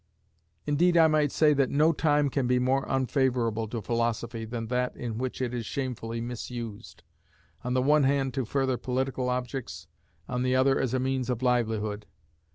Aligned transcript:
Indeed 0.65 0.97
I 0.97 1.05
might 1.05 1.31
say 1.31 1.53
that 1.53 1.69
no 1.69 1.91
time 1.91 2.31
can 2.31 2.47
be 2.47 2.57
more 2.57 2.87
unfavourable 2.89 3.67
to 3.67 3.83
philosophy 3.83 4.45
than 4.45 4.65
that 4.69 4.95
in 4.95 5.19
which 5.19 5.43
it 5.43 5.53
is 5.53 5.63
shamefully 5.67 6.19
misused, 6.19 7.03
on 7.63 7.75
the 7.75 7.83
one 7.83 8.05
hand 8.05 8.33
to 8.33 8.43
further 8.45 8.77
political 8.77 9.29
objects, 9.29 9.85
on 10.27 10.41
the 10.41 10.55
other 10.55 10.79
as 10.79 10.95
a 10.95 10.99
means 10.99 11.29
of 11.29 11.43
livelihood. 11.43 12.07